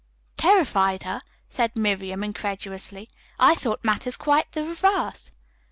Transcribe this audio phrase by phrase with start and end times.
[0.35, 3.07] "Terrified her," said Miriam incredulously.
[3.37, 5.29] "I thought matters quite the reverse."